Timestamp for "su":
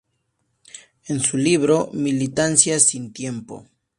1.19-1.37